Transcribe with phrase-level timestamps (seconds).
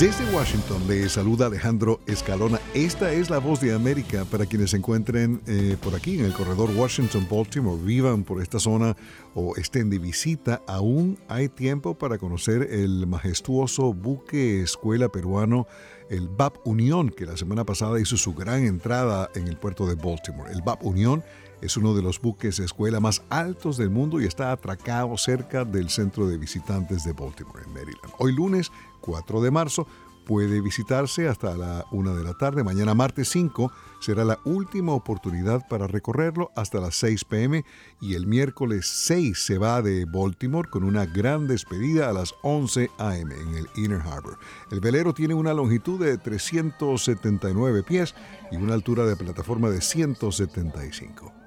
[0.00, 2.58] Desde Washington le saluda Alejandro Escalona.
[2.72, 6.32] Esta es la voz de América para quienes se encuentren eh, por aquí en el
[6.32, 8.96] corredor Washington-Baltimore, vivan por esta zona
[9.34, 10.62] o estén de visita.
[10.66, 15.66] Aún hay tiempo para conocer el majestuoso buque escuela peruano,
[16.08, 19.96] el BAP Unión, que la semana pasada hizo su gran entrada en el puerto de
[19.96, 20.50] Baltimore.
[20.50, 21.22] El BAP Unión
[21.62, 25.90] es uno de los buques escuela más altos del mundo y está atracado cerca del
[25.90, 28.14] centro de visitantes de Baltimore, en Maryland.
[28.18, 28.70] Hoy lunes
[29.00, 29.86] 4 de marzo
[30.30, 32.62] puede visitarse hasta la 1 de la tarde.
[32.62, 37.64] Mañana martes 5 será la última oportunidad para recorrerlo hasta las 6 pm
[38.00, 42.90] y el miércoles 6 se va de Baltimore con una gran despedida a las 11
[42.98, 44.38] am en el Inner Harbor.
[44.70, 48.14] El velero tiene una longitud de 379 pies
[48.52, 51.39] y una altura de plataforma de 175.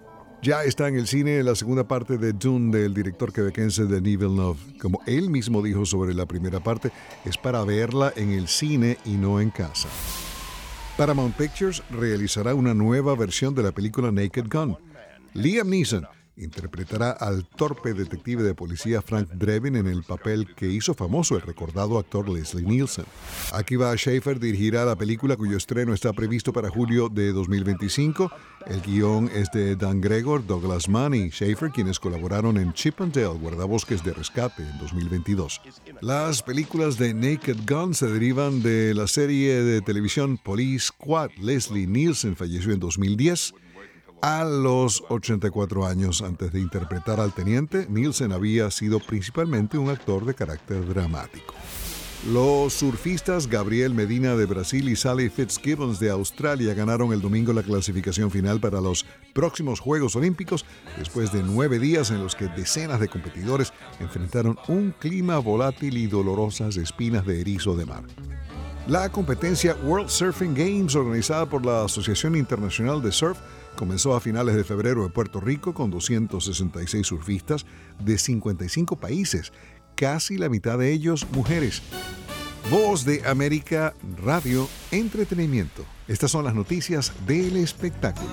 [0.44, 4.60] Ya está en el cine la segunda parte de Dune del director quebequense Denis Villeneuve.
[4.78, 6.92] Como él mismo dijo sobre la primera parte,
[7.24, 9.88] es para verla en el cine y no en casa.
[10.98, 14.78] Paramount Pictures realizará una nueva versión de la película Naked Gun.
[15.34, 16.06] Liam Neeson
[16.38, 21.42] interpretará al torpe detective de policía Frank Drebin en el papel que hizo famoso el
[21.42, 23.06] recordado actor Leslie Nielsen.
[23.52, 28.32] Akiva Schaefer dirigirá la película cuyo estreno está previsto para julio de 2025.
[28.66, 33.14] El guion es de Dan Gregor, Douglas Mann y Schaefer, quienes colaboraron en Chip and
[33.14, 35.62] Dale, Guardabosques de Rescate, en 2022.
[36.02, 41.32] Las películas de Naked Gun se derivan de la serie de televisión Police Squad.
[41.42, 43.54] Leslie Nielsen falleció en 2010
[44.24, 50.24] a los 84 años antes de interpretar al teniente, Nielsen había sido principalmente un actor
[50.24, 51.54] de carácter dramático.
[52.32, 57.64] Los surfistas Gabriel Medina de Brasil y Sally Fitzgibbons de Australia ganaron el domingo la
[57.64, 60.66] clasificación final para los próximos Juegos Olímpicos
[60.98, 66.08] después de nueve días en los que decenas de competidores enfrentaron un clima volátil y
[66.08, 68.04] dolorosas espinas de erizo de mar.
[68.88, 73.38] La competencia World Surfing Games organizada por la Asociación Internacional de Surf
[73.76, 77.66] Comenzó a finales de febrero en Puerto Rico con 266 surfistas
[78.00, 79.52] de 55 países,
[79.96, 81.82] casi la mitad de ellos mujeres.
[82.70, 85.86] Voz de América Radio Entretenimiento.
[86.08, 88.30] Estas son las noticias del espectáculo.